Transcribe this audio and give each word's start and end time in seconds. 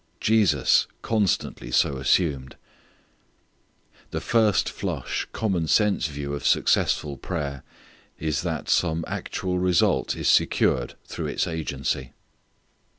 Jesus 0.19 0.87
constantly 1.03 1.69
so 1.69 1.97
assumed. 1.97 2.55
The 4.09 4.19
first 4.19 4.67
flush, 4.67 5.27
commonsense 5.31 6.07
view 6.07 6.33
of 6.33 6.43
successful 6.43 7.17
prayer 7.17 7.61
is 8.17 8.41
that 8.41 8.67
some 8.67 9.05
actual 9.07 9.59
result 9.59 10.15
is 10.15 10.27
secured 10.27 10.95
through 11.05 11.27
its 11.27 11.45
agency. 11.45 12.13